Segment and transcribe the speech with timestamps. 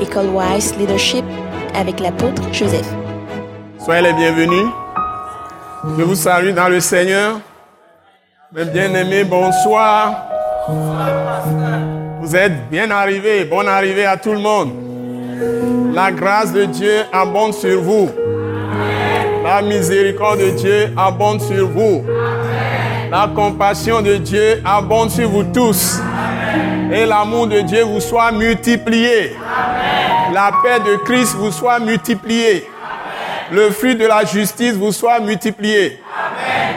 [0.00, 1.24] École Wise Leadership
[1.74, 2.86] avec l'apôtre Joseph.
[3.78, 4.66] Soyez les bienvenus.
[5.96, 7.40] Je vous salue dans le Seigneur.
[8.52, 10.14] Mes bien-aimés, bonsoir.
[12.20, 13.44] Vous êtes bien arrivés.
[13.44, 14.72] Bonne arrivée à tout le monde.
[15.94, 18.10] La grâce de Dieu abonde sur vous.
[19.42, 22.04] La miséricorde de Dieu abonde sur vous.
[23.10, 26.00] La compassion de Dieu abonde sur vous tous.
[26.92, 29.36] Et l'amour de Dieu vous soit multiplié.
[30.32, 32.68] La paix de Christ vous soit multipliée.
[33.50, 35.98] Le fruit de la justice vous soit multiplié.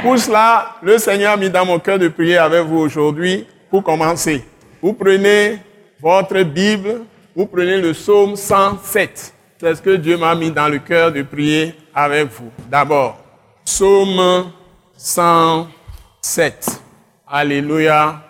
[0.02, 3.84] Pour cela, le Seigneur a mis dans mon cœur de prier avec vous aujourd'hui pour
[3.84, 4.46] commencer.
[4.82, 5.60] Vous prenez
[6.00, 7.02] votre Bible,
[7.36, 9.34] vous prenez le psaume 107.
[9.60, 12.50] C'est ce que Dieu m'a mis dans le cœur de prier avec vous.
[12.70, 13.18] D'abord,
[13.66, 14.52] psaume
[14.96, 16.82] 107.
[17.28, 18.22] Alléluia.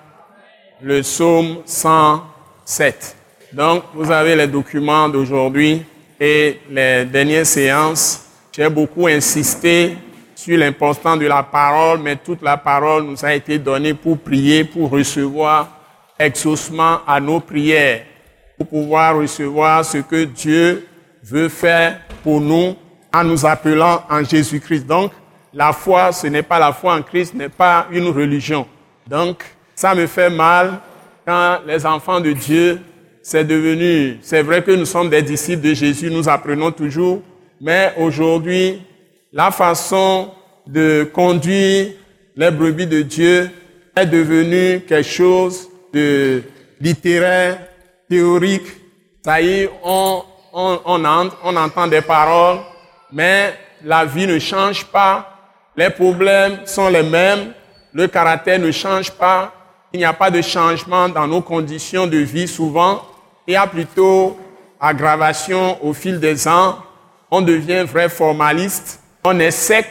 [0.81, 3.15] Le psaume 107.
[3.51, 5.83] Donc, vous avez les documents d'aujourd'hui
[6.19, 8.25] et les dernières séances.
[8.55, 9.97] J'ai beaucoup insisté
[10.35, 14.63] sur l'importance de la parole, mais toute la parole nous a été donnée pour prier,
[14.63, 15.67] pour recevoir
[16.19, 18.03] exaucement à nos prières,
[18.57, 20.87] pour pouvoir recevoir ce que Dieu
[21.23, 22.75] veut faire pour nous
[23.11, 24.85] en nous appelant en Jésus-Christ.
[24.85, 25.11] Donc,
[25.53, 28.67] la foi, ce n'est pas la foi en Christ, n'est pas une religion.
[29.07, 30.79] Donc, ça me fait mal
[31.25, 32.79] quand les enfants de Dieu,
[33.21, 37.21] c'est devenu, c'est vrai que nous sommes des disciples de Jésus, nous apprenons toujours,
[37.61, 38.81] mais aujourd'hui,
[39.31, 40.31] la façon
[40.65, 41.87] de conduire
[42.35, 43.49] les brebis de Dieu
[43.95, 46.43] est devenue quelque chose de
[46.79, 47.59] littéraire,
[48.09, 48.67] théorique.
[49.23, 50.23] Ça y est, on,
[50.53, 52.59] on, on, on entend des paroles,
[53.11, 55.37] mais la vie ne change pas.
[55.75, 57.53] Les problèmes sont les mêmes.
[57.93, 59.53] Le caractère ne change pas.
[59.91, 63.01] Il n'y a pas de changement dans nos conditions de vie souvent.
[63.49, 64.37] Il y a plutôt
[64.79, 66.77] aggravation au fil des ans.
[67.31, 68.99] On devient vrai formaliste.
[69.23, 69.87] On est sec,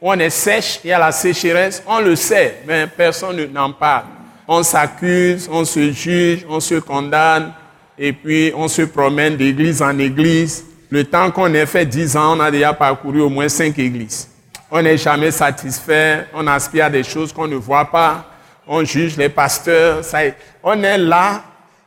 [0.00, 1.82] on est sèche, il y a la sécheresse.
[1.86, 4.06] On le sait, mais personne n'en parle.
[4.48, 7.52] On s'accuse, on se juge, on se condamne,
[7.98, 10.64] et puis on se promène d'église en église.
[10.88, 14.26] Le temps qu'on ait fait dix ans, on a déjà parcouru au moins cinq églises.
[14.70, 18.24] On n'est jamais satisfait, on aspire à des choses qu'on ne voit pas,
[18.66, 20.00] on juge les pasteurs.
[20.62, 21.42] On est là.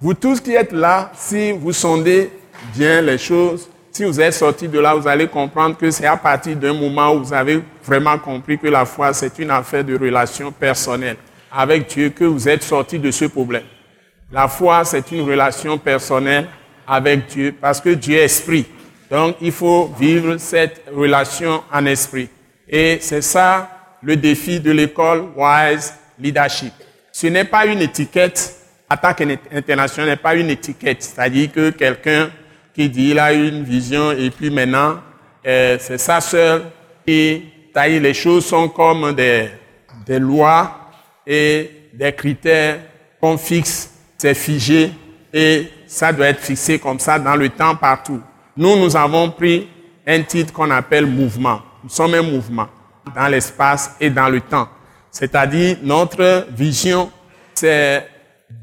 [0.05, 2.29] Vous tous qui êtes là, si vous sondez
[2.75, 6.15] bien les choses, si vous êtes sortis de là, vous allez comprendre que c'est à
[6.15, 9.97] partir d'un moment où vous avez vraiment compris que la foi, c'est une affaire de
[9.97, 11.17] relation personnelle
[11.51, 13.63] avec Dieu que vous êtes sortis de ce problème.
[14.31, 16.49] La foi, c'est une relation personnelle
[16.87, 18.67] avec Dieu parce que Dieu est esprit.
[19.09, 22.29] Donc, il faut vivre cette relation en esprit.
[22.69, 23.71] Et c'est ça
[24.03, 26.73] le défi de l'école Wise Leadership.
[27.11, 32.29] Ce n'est pas une étiquette, attaque internationale n'est pas une étiquette, c'est-à-dire que quelqu'un
[32.73, 34.99] qui dit il a une vision et puis maintenant
[35.45, 36.63] euh, c'est ça seul
[37.07, 37.43] et
[37.75, 39.49] les choses sont comme des,
[40.05, 40.91] des lois
[41.25, 42.79] et des critères
[43.19, 44.91] qu'on fixe, c'est figé
[45.33, 48.21] et ça doit être fixé comme ça dans le temps partout.
[48.55, 49.67] Nous, nous avons pris
[50.07, 51.61] un titre qu'on appelle mouvement.
[51.83, 52.67] Nous sommes un mouvement
[53.13, 54.67] dans l'espace et dans le temps.
[55.11, 57.11] C'est-à-dire, notre vision,
[57.53, 58.07] c'est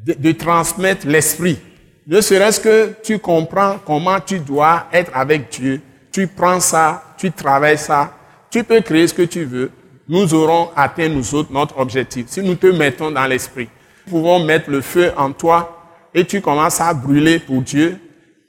[0.05, 1.59] de, de transmettre l'esprit.
[2.07, 5.81] Ne serait-ce que tu comprends comment tu dois être avec Dieu.
[6.11, 8.13] Tu prends ça, tu travailles ça.
[8.51, 9.71] Tu peux créer ce que tu veux.
[10.09, 12.27] Nous aurons atteint, nous autres, notre objectif.
[12.29, 13.69] Si nous te mettons dans l'esprit,
[14.07, 15.79] nous pouvons mettre le feu en toi
[16.13, 17.99] et tu commences à brûler pour Dieu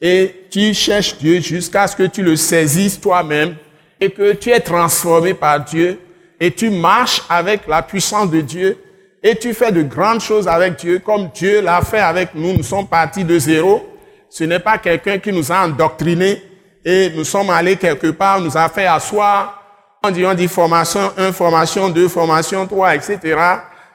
[0.01, 3.55] et tu cherches Dieu jusqu'à ce que tu le saisisses toi-même
[4.01, 5.99] et que tu es transformé par Dieu
[6.39, 8.77] et tu marches avec la puissance de Dieu
[9.23, 12.53] et tu fais de grandes choses avec Dieu comme Dieu l'a fait avec nous.
[12.53, 13.89] Nous sommes partis de zéro.
[14.29, 16.41] Ce n'est pas quelqu'un qui nous a endoctrinés
[16.83, 19.61] et nous sommes allés quelque part, nous a fait asseoir.
[20.03, 23.37] On dit, on dit formation 1, formation 2, formation 3, etc.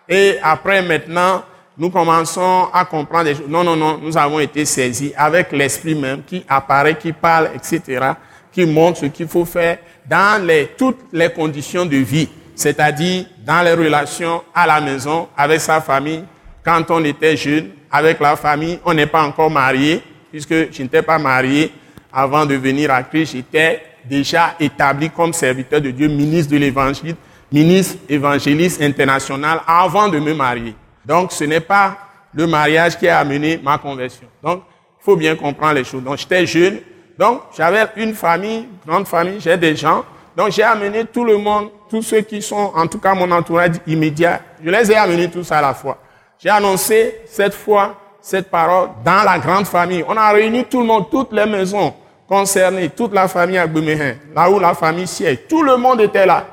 [0.09, 1.43] Et après, maintenant,
[1.77, 3.49] nous commençons à comprendre des choses.
[3.49, 8.13] Non, non, non, nous avons été saisis avec l'esprit même qui apparaît, qui parle, etc.,
[8.51, 10.43] qui montre ce qu'il faut faire dans
[10.79, 16.25] toutes les conditions de vie, c'est-à-dire dans les relations à la maison, avec sa famille,
[16.65, 21.03] quand on était jeune, avec la famille, on n'est pas encore marié, puisque je n'étais
[21.03, 21.71] pas marié
[22.13, 27.15] avant de venir à Christ, j'étais déjà établi comme serviteur de Dieu, ministre de l'évangile,
[27.53, 30.75] ministre évangéliste international avant de me marier.
[31.07, 31.97] Donc, ce n'est pas
[32.35, 34.27] le mariage qui a amené ma conversion.
[34.43, 34.65] Donc,
[35.01, 36.03] il faut bien comprendre les choses.
[36.03, 36.81] Donc, j'étais jeune.
[37.17, 40.05] Donc, j'avais une famille, grande famille, j'ai des gens.
[40.39, 43.73] Donc, j'ai amené tout le monde, tous ceux qui sont, en tout cas, mon entourage
[43.89, 44.41] immédiat.
[44.65, 45.99] Je les ai amenés tous à la fois.
[46.39, 50.05] J'ai annoncé cette fois cette parole dans la grande famille.
[50.07, 51.93] On a réuni tout le monde, toutes les maisons
[52.29, 55.39] concernées, toute la famille à Gbemehin, là où la famille siège.
[55.49, 56.45] Tout le monde était là.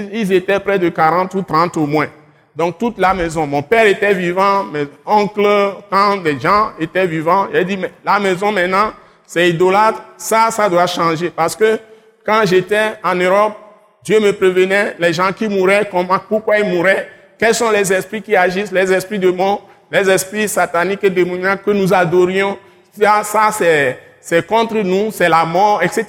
[0.00, 2.08] Ils étaient près de 40 ou 30 au moins.
[2.54, 3.46] Donc toute la maison.
[3.46, 7.48] Mon père était vivant, mes oncles, tant des gens étaient vivants.
[7.52, 8.92] A dit, mais la maison maintenant,
[9.26, 10.02] c'est idolâtre.
[10.16, 11.28] Ça, ça doit changer.
[11.28, 11.78] Parce que
[12.26, 13.54] quand j'étais en Europe,
[14.02, 17.08] Dieu me prévenait, les gens qui mouraient, comment, pourquoi ils mouraient,
[17.38, 21.64] quels sont les esprits qui agissent, les esprits de mort, les esprits sataniques et démoniaques
[21.64, 22.58] que nous adorions.
[22.98, 26.04] Ça, ça c'est, c'est contre nous, c'est la mort, etc.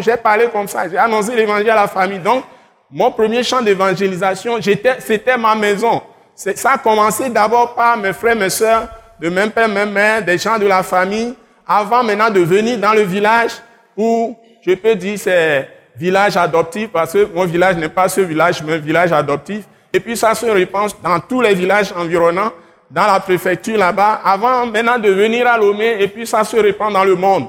[0.00, 2.18] J'ai parlé comme ça, j'ai annoncé l'évangile à la famille.
[2.18, 2.44] Donc,
[2.90, 6.02] mon premier champ d'évangélisation, c'était ma maison.
[6.34, 8.88] Ça a commencé d'abord par mes frères, mes soeurs,
[9.20, 11.34] de même père, même mère, des gens de la famille,
[11.66, 13.52] avant maintenant de venir dans le village
[13.96, 18.62] où je peux dire c'est village adoptif parce que mon village n'est pas ce village,
[18.62, 19.64] mais un village adoptif.
[19.92, 22.52] Et puis ça se répand dans tous les villages environnants,
[22.90, 26.92] dans la préfecture là-bas, avant maintenant de venir à Lomé, et puis ça se répand
[26.92, 27.46] dans le monde.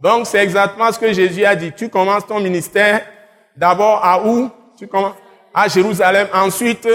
[0.00, 1.72] Donc c'est exactement ce que Jésus a dit.
[1.72, 3.02] Tu commences ton ministère
[3.56, 4.50] d'abord à où?
[4.76, 5.14] Tu commences
[5.54, 6.88] à Jérusalem, ensuite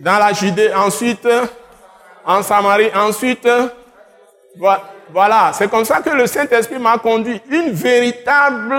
[0.00, 1.26] dans la Judée, ensuite
[2.26, 3.48] en Samarie, ensuite
[4.58, 4.93] voilà.
[5.52, 7.40] C'est comme ça que le Saint-Esprit m'a conduit.
[7.50, 8.74] Une véritable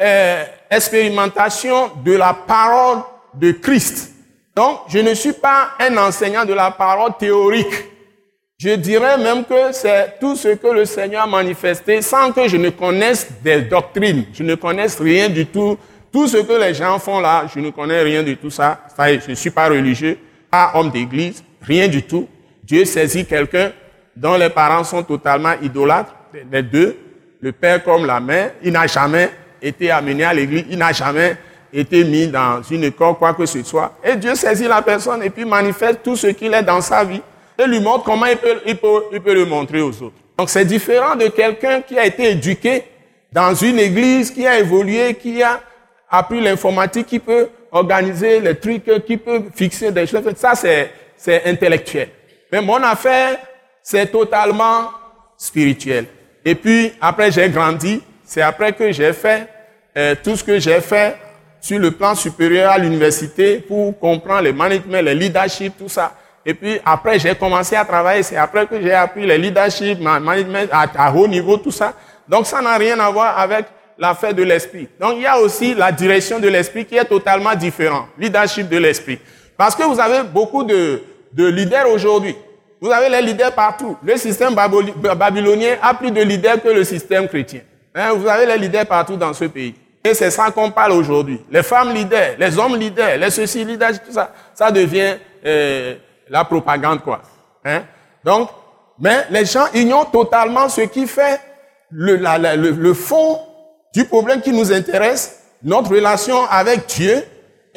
[0.00, 2.98] euh, expérimentation de la parole
[3.34, 4.12] de Christ.
[4.54, 7.84] Donc, je ne suis pas un enseignant de la parole théorique.
[8.58, 12.56] Je dirais même que c'est tout ce que le Seigneur a manifesté sans que je
[12.56, 14.26] ne connaisse des doctrines.
[14.32, 15.78] Je ne connaisse rien du tout.
[16.12, 18.80] Tout ce que les gens font là, je ne connais rien de tout ça.
[18.96, 20.18] ça je ne suis pas religieux,
[20.50, 22.26] pas homme d'église, rien du tout.
[22.64, 23.72] Dieu saisit quelqu'un
[24.18, 26.14] dont les parents sont totalement idolâtres,
[26.50, 26.96] les deux,
[27.40, 28.52] le père comme la mère.
[28.62, 29.30] Il n'a jamais
[29.62, 31.36] été amené à l'église, il n'a jamais
[31.72, 33.94] été mis dans une école, quoi que ce soit.
[34.02, 37.20] Et Dieu saisit la personne et puis manifeste tout ce qu'il est dans sa vie
[37.56, 40.16] et lui montre comment il peut, il peut, il peut le montrer aux autres.
[40.36, 42.84] Donc c'est différent de quelqu'un qui a été éduqué
[43.32, 45.60] dans une église, qui a évolué, qui a
[46.10, 50.22] appris l'informatique, qui peut organiser les trucs, qui peut fixer des choses.
[50.36, 52.08] Ça, c'est, c'est intellectuel.
[52.50, 53.36] Mais mon affaire,
[53.90, 54.90] c'est totalement
[55.34, 56.04] spirituel.
[56.44, 58.02] Et puis, après, j'ai grandi.
[58.22, 59.48] C'est après que j'ai fait
[59.96, 61.16] euh, tout ce que j'ai fait
[61.58, 66.12] sur le plan supérieur à l'université pour comprendre le management, le leadership, tout ça.
[66.44, 68.22] Et puis après, j'ai commencé à travailler.
[68.22, 71.94] C'est après que j'ai appris le leadership, management à, haut niveau, tout ça.
[72.28, 73.64] Donc ça n'a rien à voir avec
[73.96, 74.86] l'affaire de l'esprit.
[75.00, 78.08] Donc il y a aussi la direction de l'esprit qui est totalement différente.
[78.18, 79.18] Leadership de l'esprit.
[79.56, 81.02] Parce que vous avez beaucoup de,
[81.32, 82.36] de leaders aujourd'hui.
[82.80, 83.96] Vous avez les leaders partout.
[84.02, 87.60] Le système babylonien a plus de leaders que le système chrétien.
[87.94, 89.74] Hein, vous avez les leaders partout dans ce pays.
[90.04, 91.40] Et c'est ça qu'on parle aujourd'hui.
[91.50, 95.96] Les femmes leaders, les hommes leaders, les ceci leaders, tout ça, ça devient euh,
[96.28, 97.20] la propagande, quoi.
[97.64, 97.82] Hein?
[98.24, 98.48] Donc,
[98.98, 101.40] mais les gens ignorent totalement ce qui fait
[101.90, 103.40] le, le, le fond
[103.94, 107.24] du problème qui nous intéresse, notre relation avec Dieu,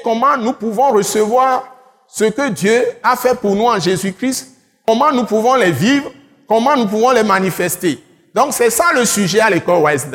[0.04, 1.64] comment nous pouvons recevoir
[2.08, 4.50] ce que Dieu a fait pour nous en Jésus-Christ,
[4.86, 6.12] comment nous pouvons les vivre,
[6.48, 8.00] comment nous pouvons les manifester.
[8.34, 10.08] Donc c'est ça le sujet à l'école Wise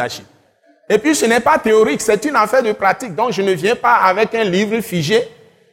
[0.89, 3.15] et puis, ce n'est pas théorique, c'est une affaire de pratique.
[3.15, 5.23] Donc, je ne viens pas avec un livre figé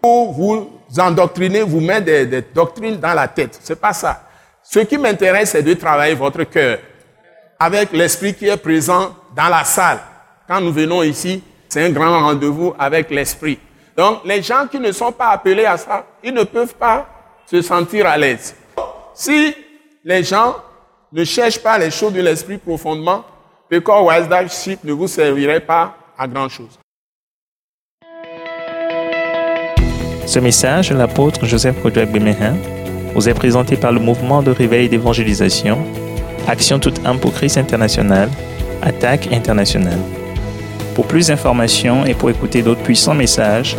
[0.02, 3.60] pour vous endoctriner, vous mettre des, doctrines dans la tête.
[3.62, 4.24] C'est pas ça.
[4.64, 6.80] Ce qui m'intéresse, c'est de travailler votre cœur
[7.60, 10.00] avec l'esprit qui est présent dans la salle.
[10.48, 13.60] Quand nous venons ici, c'est un grand rendez-vous avec l'esprit.
[13.96, 17.08] Donc, les gens qui ne sont pas appelés à ça, ils ne peuvent pas
[17.50, 18.56] se sentir à l'aise.
[19.16, 19.54] Si
[20.04, 20.56] les gens
[21.12, 23.24] ne cherchent pas les choses de l'esprit profondément,
[23.70, 24.28] le corps Wise
[24.84, 26.80] ne vous servirait pas à grand-chose.
[30.26, 32.56] Ce message de l'apôtre Joseph Kodouak Bemehin
[33.14, 35.78] vous est présenté par le mouvement de réveil d'évangélisation,
[36.48, 38.30] Action toute âme pour Christ international,
[38.82, 40.00] Attaque internationale.
[40.96, 43.78] Pour plus d'informations et pour écouter d'autres puissants messages,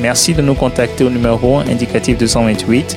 [0.00, 2.96] merci de nous contacter au numéro indicatif 228